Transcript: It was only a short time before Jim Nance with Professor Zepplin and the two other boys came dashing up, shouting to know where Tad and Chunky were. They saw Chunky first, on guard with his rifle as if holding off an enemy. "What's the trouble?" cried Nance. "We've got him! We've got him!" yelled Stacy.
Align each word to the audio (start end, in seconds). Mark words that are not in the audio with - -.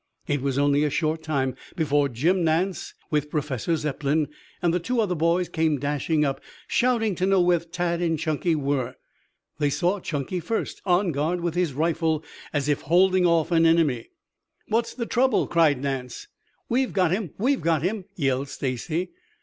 It 0.25 0.41
was 0.41 0.57
only 0.57 0.83
a 0.83 0.89
short 0.89 1.21
time 1.21 1.55
before 1.75 2.09
Jim 2.09 2.43
Nance 2.43 2.95
with 3.11 3.29
Professor 3.29 3.75
Zepplin 3.75 4.29
and 4.59 4.73
the 4.73 4.79
two 4.79 4.99
other 4.99 5.13
boys 5.13 5.47
came 5.47 5.77
dashing 5.77 6.25
up, 6.25 6.41
shouting 6.67 7.13
to 7.13 7.27
know 7.27 7.39
where 7.39 7.59
Tad 7.59 8.01
and 8.01 8.17
Chunky 8.17 8.55
were. 8.55 8.95
They 9.59 9.69
saw 9.69 9.99
Chunky 9.99 10.39
first, 10.39 10.81
on 10.87 11.11
guard 11.11 11.41
with 11.41 11.53
his 11.53 11.73
rifle 11.73 12.23
as 12.51 12.67
if 12.67 12.81
holding 12.81 13.27
off 13.27 13.51
an 13.51 13.67
enemy. 13.67 14.09
"What's 14.69 14.95
the 14.95 15.05
trouble?" 15.05 15.45
cried 15.45 15.79
Nance. 15.79 16.27
"We've 16.67 16.93
got 16.93 17.11
him! 17.11 17.35
We've 17.37 17.61
got 17.61 17.83
him!" 17.83 18.05
yelled 18.15 18.49
Stacy. 18.49 19.11